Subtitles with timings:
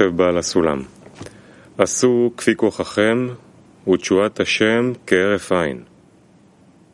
[0.00, 0.82] כותב בעל הסולם,
[1.78, 3.28] עשו כפי כוחכם
[3.88, 5.84] ותשועת השם כהרף עין,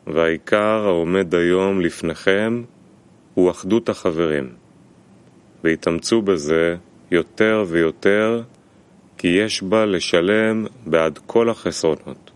[0.07, 2.63] והעיקר העומד היום לפניכם
[3.33, 4.55] הוא אחדות החברים,
[5.63, 6.75] והתאמצו בזה
[7.11, 8.43] יותר ויותר,
[9.17, 12.31] כי יש בה לשלם בעד כל החסרונות.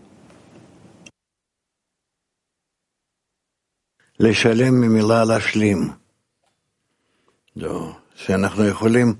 [4.20, 5.78] לשלם ממילה להשלים.
[7.56, 9.14] לא, שאנחנו יכולים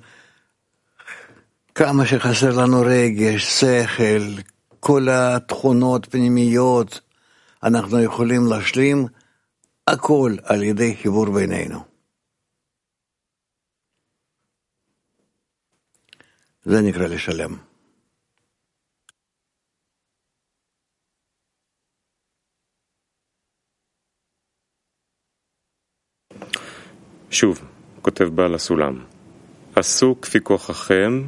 [1.74, 4.42] כמה שחסר לנו רגש, שכל,
[4.80, 7.00] כל התכונות פנימיות,
[7.62, 9.06] אנחנו יכולים להשלים
[9.86, 11.78] הכל על ידי חיבור בינינו.
[16.64, 17.56] זה נקרא לשלם.
[27.30, 27.60] שוב,
[28.02, 29.04] כותב בעל הסולם,
[29.76, 31.22] עשו כפי כוחכם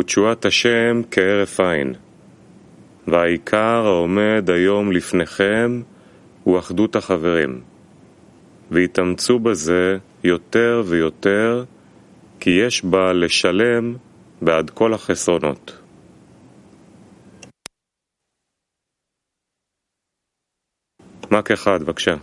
[0.00, 1.94] ותשועת השם כהרף עין.
[3.06, 5.82] והעיקר העומד היום לפניכם
[6.44, 7.60] הוא אחדות החברים.
[8.70, 11.64] והתאמצו בזה יותר ויותר,
[12.40, 13.94] כי יש בה לשלם
[14.42, 15.78] בעד כל החסרונות.
[21.30, 22.16] מק אחד, בבקשה.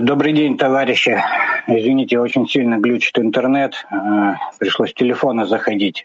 [0.00, 1.22] Добрый день, товарищи.
[1.66, 3.74] Извините, очень сильно глючит интернет.
[4.58, 6.04] Пришлось с телефона заходить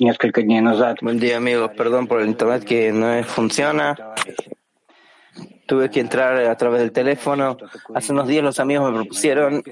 [0.00, 0.98] несколько дней назад.
[1.02, 1.70] Buen día, amigos.
[1.76, 3.96] Perdón por el internet que no funciona.
[5.66, 7.56] Tuve que entrar a través del teléfono.
[7.94, 9.62] Hace unos días los amigos me propusieron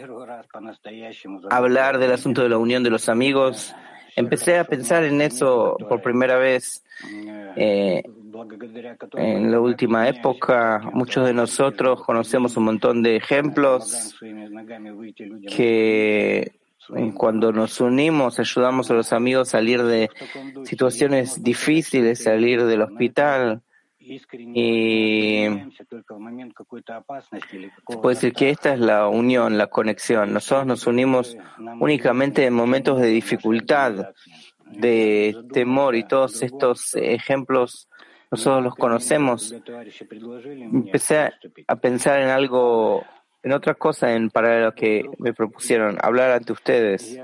[1.50, 3.74] hablar del asunto de la unión de los amigos.
[4.16, 6.84] Empecé a pensar en eso por primera vez.
[7.56, 8.02] Eh,
[9.13, 14.15] en la última época, muchos de nosotros conocemos un montón de ejemplos
[15.47, 16.51] que
[17.13, 20.09] cuando nos unimos ayudamos a los amigos a salir de
[20.63, 23.61] situaciones difíciles, salir del hospital.
[24.01, 25.45] Y
[27.87, 30.33] se puede decir que esta es la unión, la conexión.
[30.33, 31.37] Nosotros nos unimos
[31.79, 34.09] únicamente en momentos de dificultad,
[34.65, 37.88] de temor y todos estos ejemplos
[38.31, 39.51] nosotros los conocemos.
[39.51, 41.31] Empecé
[41.67, 43.03] a pensar en algo,
[43.41, 47.19] en otra cosa en paralelo que me propusieron, hablar ante ustedes.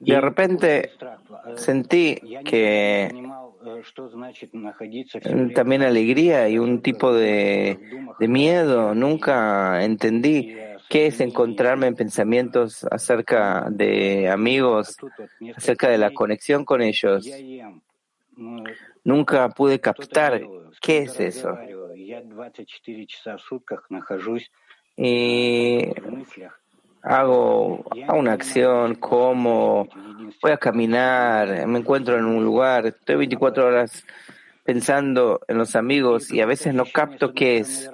[0.00, 0.90] De repente
[1.56, 3.10] sentí que
[5.54, 7.78] también alegría y un tipo de,
[8.18, 8.94] de miedo.
[8.94, 10.56] Nunca entendí
[10.88, 14.96] qué es encontrarme en pensamientos acerca de amigos,
[15.54, 17.28] acerca de la conexión con ellos.
[19.04, 20.40] Nunca pude captar
[20.80, 21.56] qué es eso.
[24.96, 25.82] Y
[27.02, 27.84] hago,
[28.14, 29.88] una acción, como
[30.42, 34.04] voy a caminar, me encuentro en un lugar, estoy 24 horas
[34.64, 37.90] pensando en los amigos y a veces no capto qué es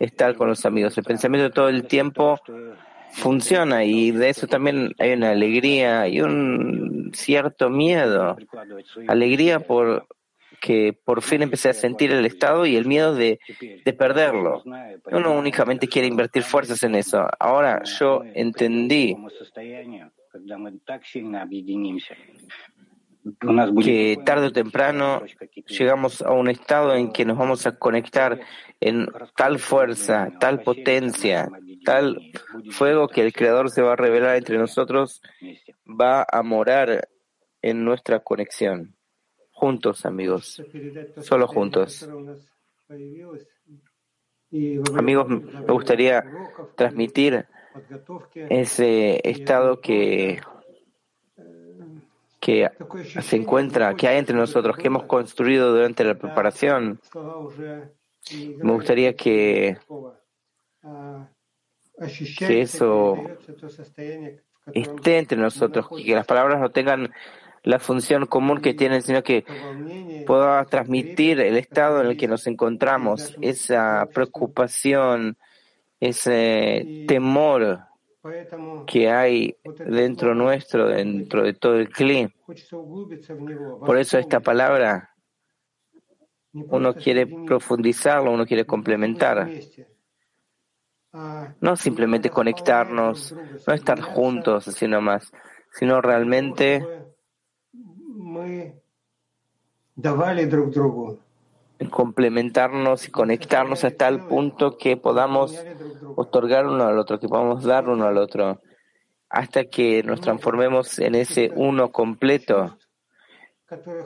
[0.00, 0.96] estar con los amigos.
[0.96, 2.40] El pensamiento todo el tiempo
[3.12, 8.36] funciona y de eso también hay una alegría y un cierto miedo.
[9.06, 10.06] Alegría por
[10.64, 13.38] que por fin empecé a sentir el estado y el miedo de,
[13.84, 14.62] de perderlo.
[15.12, 17.26] Uno únicamente quiere invertir fuerzas en eso.
[17.38, 19.14] Ahora yo entendí
[23.82, 25.22] que tarde o temprano
[25.66, 28.40] llegamos a un estado en que nos vamos a conectar
[28.80, 29.06] en
[29.36, 31.50] tal fuerza, tal potencia,
[31.84, 32.32] tal
[32.70, 35.20] fuego que el Creador se va a revelar entre nosotros,
[35.86, 37.06] va a morar
[37.60, 38.94] en nuestra conexión.
[39.54, 40.62] Juntos, amigos,
[41.20, 42.08] solo juntos.
[44.96, 46.24] Amigos, me gustaría
[46.76, 47.46] transmitir
[48.50, 50.40] ese estado que
[52.44, 52.70] que
[53.22, 57.00] se encuentra, que hay entre nosotros, que hemos construido durante la preparación.
[58.58, 59.78] Me gustaría que,
[62.38, 63.16] que eso
[64.74, 67.10] esté entre nosotros, que las palabras no tengan
[67.64, 69.44] la función común que tienen, sino que
[70.26, 75.36] pueda transmitir el estado en el que nos encontramos, esa preocupación,
[75.98, 77.80] ese temor
[78.86, 79.56] que hay
[79.86, 82.30] dentro nuestro, dentro de todo el clima.
[83.84, 85.10] Por eso esta palabra
[86.52, 89.50] uno quiere profundizarlo, uno quiere complementar.
[91.60, 93.34] No simplemente conectarnos,
[93.66, 95.32] no estar juntos así nomás,
[95.70, 96.84] sino realmente
[101.90, 105.62] complementarnos y conectarnos hasta el punto que podamos
[106.16, 108.60] otorgar uno al otro, que podamos dar uno al otro,
[109.28, 112.78] hasta que nos transformemos en ese uno completo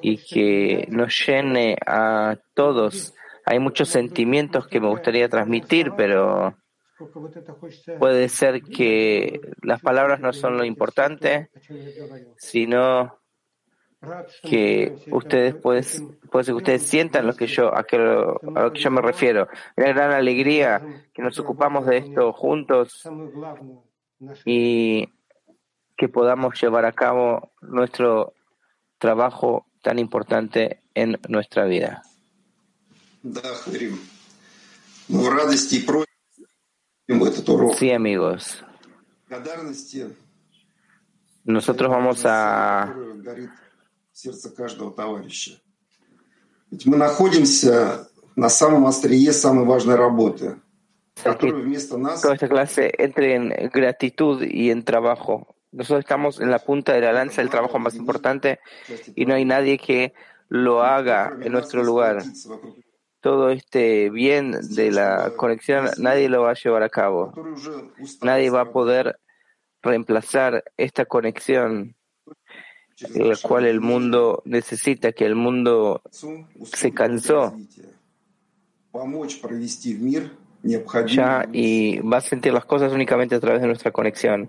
[0.01, 3.15] y que nos llene a todos.
[3.45, 6.55] Hay muchos sentimientos que me gustaría transmitir, pero
[7.99, 11.51] puede ser que las palabras no son lo importante,
[12.37, 13.18] sino
[14.43, 18.91] que ustedes pues, puede que ustedes sientan lo que yo a, a lo que yo
[18.91, 19.49] me refiero.
[19.77, 23.09] Una gran alegría que nos ocupamos de esto juntos
[24.45, 25.09] y
[25.97, 28.35] que podamos llevar a cabo nuestro
[28.99, 32.03] trabajo tan importante en nuestra vida.
[37.75, 38.65] Sí, amigos.
[41.45, 42.95] Nosotros vamos a
[44.18, 45.60] сердце каждого товарища.
[46.72, 50.60] Ведь мы находимся на самом острие самой важной работы,
[51.24, 52.22] которую вместо нас...
[52.22, 55.56] Toda esta clase entre en gratitud y en trabajo.
[55.72, 58.60] Nosotros estamos en la punta de la lanza del trabajo más importante
[59.16, 60.14] y no hay nadie que
[60.50, 62.24] lo haga en nuestro lugar.
[63.22, 67.34] Todo este bien de la conexión, nadie lo va a llevar a cabo.
[68.22, 69.20] Nadie va a poder
[69.82, 71.96] reemplazar esta conexión
[73.15, 76.03] la cual el mundo necesita, que el mundo
[76.65, 77.55] se cansó
[81.07, 84.49] ya y va a sentir las cosas únicamente a través de nuestra conexión.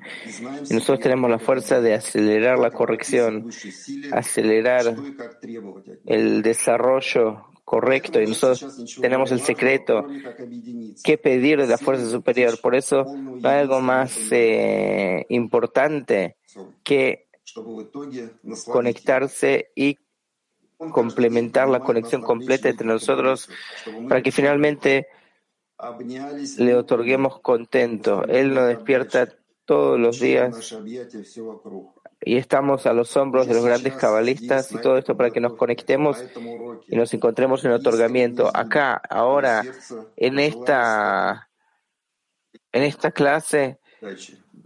[0.69, 3.49] Y nosotros tenemos la fuerza de acelerar la corrección,
[4.11, 4.95] acelerar
[6.05, 10.07] el desarrollo correcto y nosotros tenemos el secreto
[11.03, 12.59] que pedir de la fuerza superior.
[12.59, 16.37] Por eso no hay algo más eh, importante
[16.83, 17.28] que
[18.65, 19.97] conectarse y
[20.77, 23.49] complementar la conexión completa entre nosotros
[24.07, 25.07] para que finalmente
[26.57, 28.23] le otorguemos contento.
[28.25, 29.27] Él nos despierta
[29.65, 30.75] todos los días
[32.21, 35.55] y estamos a los hombros de los grandes cabalistas y todo esto para que nos
[35.55, 36.17] conectemos
[36.87, 38.49] y nos encontremos en otorgamiento.
[38.53, 39.63] Acá, ahora,
[40.17, 41.49] en esta,
[42.71, 43.79] en esta clase,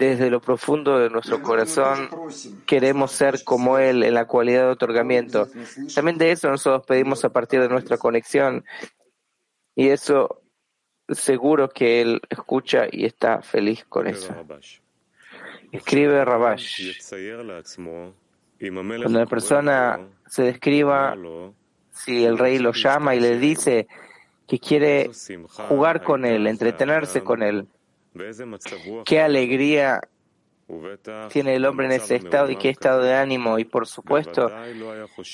[0.04, 2.10] desde lo profundo de nuestro corazón
[2.66, 5.48] queremos ser como Él en la cualidad de otorgamiento.
[5.94, 8.66] También de eso nosotros pedimos a partir de nuestra conexión
[9.76, 10.42] y eso
[11.10, 14.34] seguro que Él escucha y está feliz con eso.
[15.72, 17.00] Escribe Rabash.
[18.60, 21.16] Cuando la persona se describa,
[21.92, 23.88] si el rey lo llama y le dice
[24.48, 25.10] que quiere
[25.68, 27.68] jugar con él, entretenerse con él,
[29.06, 30.02] Qué alegría
[31.30, 33.60] tiene el hombre en ese estado y qué estado de ánimo.
[33.60, 34.52] Y por supuesto,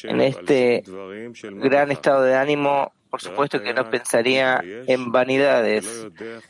[0.04, 0.84] en este
[1.42, 6.08] gran estado de ánimo, por supuesto que no pensaría en vanidades,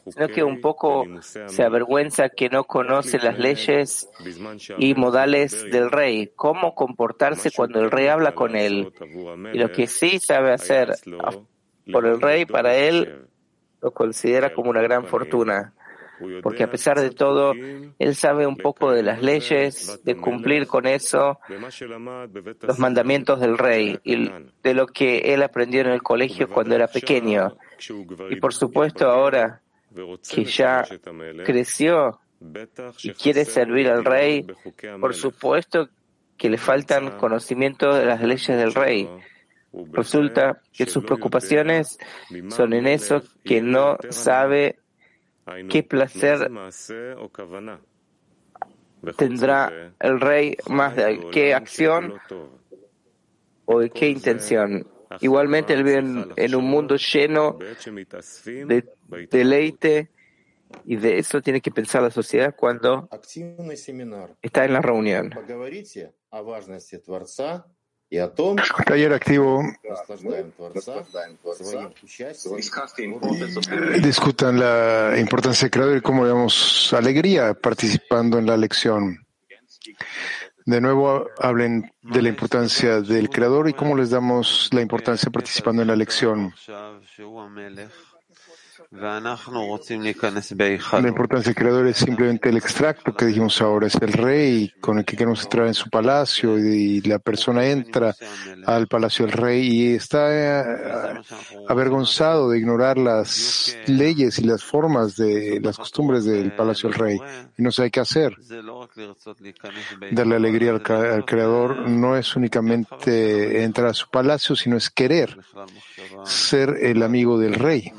[0.08, 4.10] sino que un poco se avergüenza que no conoce las leyes
[4.78, 8.92] y modales del rey, cómo comportarse cuando el rey habla con él.
[9.54, 10.96] Y lo que sí sabe hacer
[11.92, 13.26] por el rey, para él,
[13.82, 15.74] lo considera como una gran fortuna.
[16.42, 20.86] Porque a pesar de todo, él sabe un poco de las leyes, de cumplir con
[20.86, 21.40] eso
[22.62, 24.30] los mandamientos del rey y
[24.64, 27.58] de lo que él aprendió en el colegio cuando era pequeño.
[28.30, 29.62] Y por supuesto ahora
[30.30, 30.86] que ya
[31.46, 32.20] creció
[33.04, 34.46] y quiere servir al rey,
[35.00, 35.90] por supuesto
[36.38, 39.10] que le faltan conocimientos de las leyes del rey.
[39.92, 42.00] Resulta que sus preocupaciones
[42.50, 44.80] son en eso que no sabe
[45.70, 46.50] qué placer
[49.18, 52.16] tendrá el rey más de qué acción
[53.66, 54.88] o de qué intención.
[55.22, 58.86] Igualmente él vive en, un mundo lleno de
[59.32, 60.10] deleite
[60.86, 63.10] y de eso tiene que pensar la sociedad cuando
[64.42, 65.32] está en la reunión.
[68.86, 69.62] Taller activo.
[74.02, 79.26] Discutan la importancia del creador y cómo le damos alegría participando en la lección.
[80.66, 85.82] De nuevo, hablen de la importancia del creador y cómo les damos la importancia participando
[85.82, 86.54] en la lección.
[91.02, 95.00] La importancia del creador es simplemente el extracto que dijimos ahora, es el rey con
[95.00, 98.16] el que queremos entrar en su palacio y la persona entra
[98.66, 101.22] al palacio del rey y está eh,
[101.68, 107.20] avergonzado de ignorar las leyes y las formas de las costumbres del palacio del rey
[107.58, 108.36] y no sabe qué hacer.
[110.12, 115.38] Darle alegría al, al creador no es únicamente entrar a su palacio, sino es querer
[116.24, 117.92] ser el amigo del rey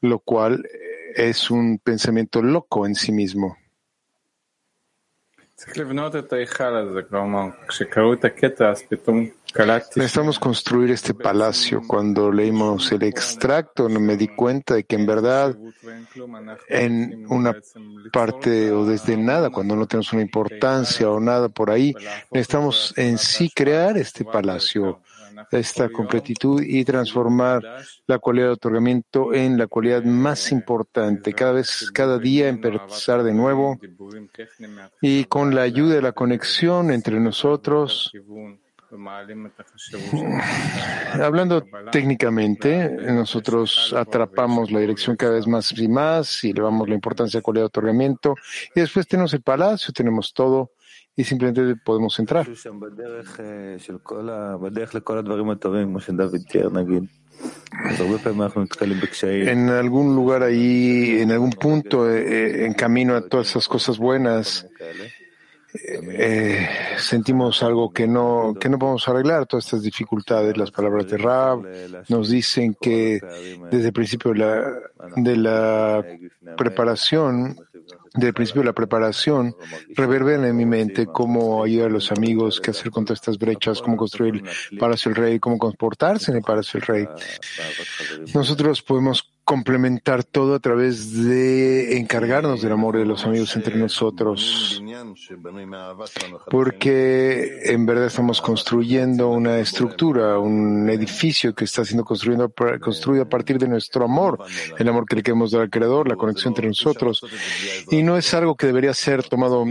[0.00, 0.66] lo cual
[1.14, 3.56] es un pensamiento loco en sí mismo.
[9.96, 11.82] Necesitamos construir este palacio.
[11.86, 15.56] Cuando leímos el extracto, no me di cuenta de que en verdad,
[16.68, 17.56] en una
[18.12, 21.94] parte o desde nada, cuando no tenemos una importancia o nada por ahí,
[22.30, 25.00] necesitamos en sí crear este palacio
[25.50, 27.62] esta completitud y transformar
[28.06, 31.32] la cualidad de otorgamiento en la cualidad más importante.
[31.32, 33.78] Cada vez, cada día empezar de nuevo
[35.00, 38.12] y con la ayuda de la conexión entre nosotros.
[41.20, 46.94] Hablando técnicamente, nosotros atrapamos la dirección cada vez más y más y le damos la
[46.94, 48.36] importancia a la cualidad de otorgamiento
[48.74, 50.70] y después tenemos el palacio, tenemos todo
[51.16, 52.46] y simplemente podemos entrar.
[59.48, 63.98] En algún lugar ahí, en algún punto, eh, eh, en camino a todas esas cosas
[63.98, 64.66] buenas,
[65.74, 66.68] eh,
[66.98, 70.56] sentimos algo que no, que no podemos arreglar, todas estas dificultades.
[70.56, 71.66] Las palabras de Rab
[72.08, 73.20] nos dicen que
[73.70, 74.80] desde el principio de la,
[75.16, 76.04] de la
[76.56, 77.56] preparación
[78.16, 79.54] del principio de la preparación
[79.94, 83.82] reverbera en mi mente cómo ayudar a los amigos, qué hacer con todas estas brechas,
[83.82, 87.08] cómo construir el Palacio del Rey, cómo comportarse en el Palacio del Rey.
[88.34, 94.82] Nosotros podemos complementar todo a través de encargarnos del amor de los amigos entre nosotros,
[96.50, 103.28] porque en verdad estamos construyendo una estructura, un edificio que está siendo construido, construido a
[103.28, 104.40] partir de nuestro amor,
[104.76, 107.24] el amor que le queremos dar al Creador, la conexión entre nosotros,
[107.88, 109.64] y no es algo que debería ser tomado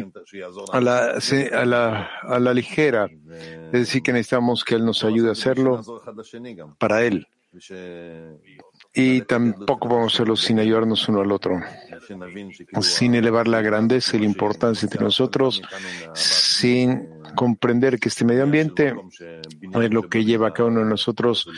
[0.72, 1.20] a la,
[1.51, 5.82] a la, a la ligera, es decir, que necesitamos que Él nos ayude a hacerlo
[6.79, 7.27] para Él
[8.96, 11.60] y tampoco podemos hacerlo sin ayudarnos uno al otro,
[12.82, 15.62] sin elevar la grandeza y la importancia entre nosotros,
[16.14, 18.96] sin comprender que este medio ambiente
[19.62, 21.50] es lo que lleva a cada uno de nosotros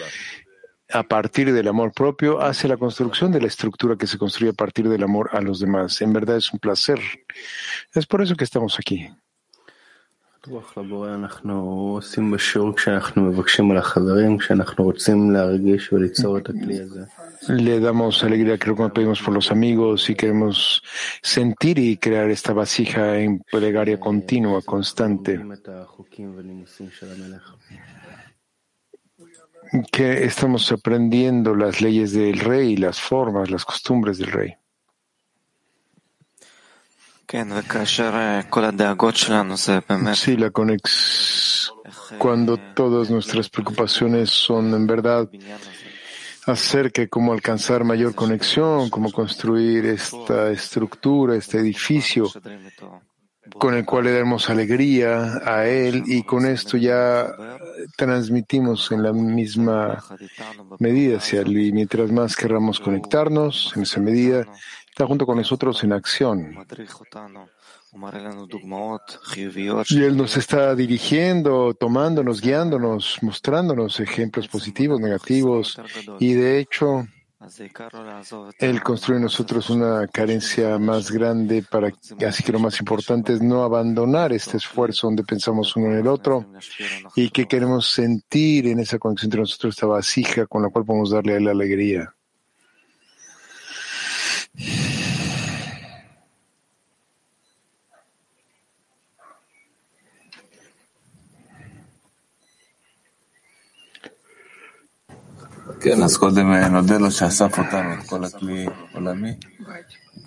[0.90, 4.56] a partir del amor propio hacia la construcción de la estructura que se construye a
[4.56, 6.02] partir del amor a los demás.
[6.02, 7.00] En verdad es un placer.
[7.94, 9.10] Es por eso que estamos aquí.
[17.50, 20.82] Le damos alegría creo cuando pedimos por los amigos y queremos
[21.22, 25.38] sentir y crear esta vasija en plegaria continua, constante.
[29.92, 34.56] Que estamos aprendiendo las leyes del rey, las formas, las costumbres del rey.
[40.16, 41.78] Sí, la conexión.
[42.18, 45.30] Cuando todas nuestras preocupaciones son en verdad
[46.46, 52.32] acerca de cómo alcanzar mayor conexión, cómo construir esta estructura, este edificio
[53.60, 57.28] con el cual le damos alegría a Él y con esto ya
[57.96, 60.04] transmitimos en la misma
[60.80, 61.58] medida hacia Él.
[61.58, 64.46] Y mientras más querramos conectarnos, en esa medida
[64.98, 66.58] está junto con nosotros en acción.
[69.90, 75.80] Y Él nos está dirigiendo, tomándonos, guiándonos, mostrándonos ejemplos positivos, negativos.
[76.20, 77.06] Y de hecho,
[78.58, 81.92] Él construye en nosotros una carencia más grande para,
[82.28, 86.08] así que lo más importante es no abandonar este esfuerzo donde pensamos uno en el
[86.08, 86.44] otro
[87.16, 91.12] y que queremos sentir en esa conexión entre nosotros esta vasija con la cual podemos
[91.12, 92.17] darle a Él alegría.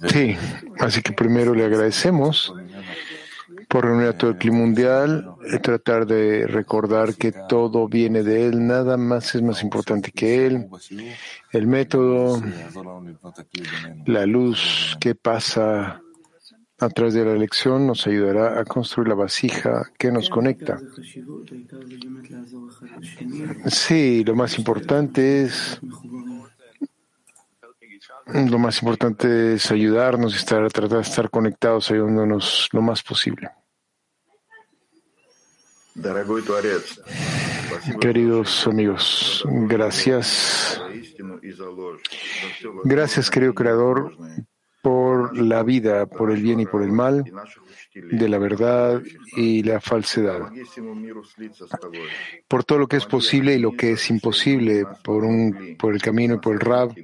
[0.09, 0.37] Sí,
[0.79, 2.55] así que primero le agradecemos
[3.71, 8.49] por reunir a todo el clima mundial, y tratar de recordar que todo viene de
[8.49, 10.67] él, nada más es más importante que él,
[11.53, 12.43] el método,
[14.07, 16.03] la luz que pasa
[16.81, 20.81] a través de la elección nos ayudará a construir la vasija que nos conecta.
[23.67, 25.81] Sí, lo más importante es
[28.27, 33.51] lo más importante es ayudarnos estar, tratar de estar conectados, ayudándonos lo más posible.
[38.01, 40.81] Queridos amigos, gracias.
[42.85, 44.17] Gracias, querido Creador,
[44.83, 47.25] por la vida, por el bien y por el mal,
[47.95, 49.03] de la verdad
[49.37, 50.51] y la falsedad,
[52.49, 56.01] por todo lo que es posible y lo que es imposible, por, un, por el
[56.01, 56.95] camino y por el Rab,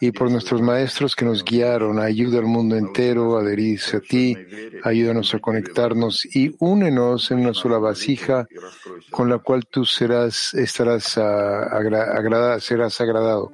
[0.00, 1.98] y por nuestros maestros que nos guiaron.
[1.98, 4.36] Ayuda al mundo entero a adherirse a ti,
[4.82, 8.46] ayúdanos a conectarnos y únenos en una sola vasija
[9.10, 13.52] con la cual tú serás, estarás agrada, serás agradado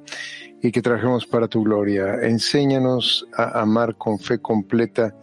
[0.61, 2.15] y que trajemos para tu gloria.
[2.21, 5.13] Enséñanos a amar con fe completa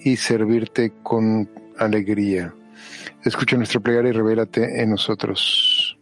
[0.00, 2.54] y servirte con alegría.
[3.24, 5.98] Escucha nuestra plegaria y revélate en nosotros.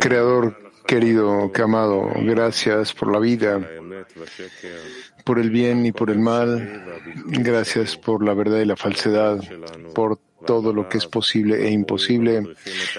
[0.00, 3.60] Creador querido, que amado, gracias por la vida,
[5.24, 6.84] por el bien y por el mal,
[7.26, 9.40] gracias por la verdad y la falsedad,
[9.94, 12.42] por todo lo que es posible e imposible,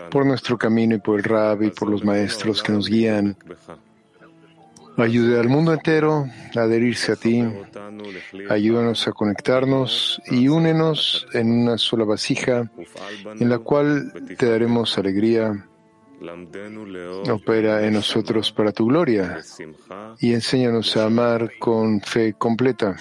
[0.09, 3.37] por nuestro camino y por el Rab y por los maestros que nos guían.
[4.95, 7.43] Ayude al mundo entero a adherirse a ti.
[8.49, 12.69] Ayúdanos a conectarnos y únenos en una sola vasija
[13.39, 15.65] en la cual te daremos alegría
[17.31, 19.39] Opera en nosotros para tu gloria
[20.19, 22.95] y enséñanos a amar con fe completa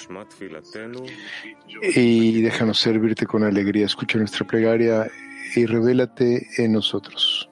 [1.94, 3.86] y déjanos servirte con alegría.
[3.86, 5.10] Escucha nuestra plegaria
[5.54, 7.51] y revélate en nosotros.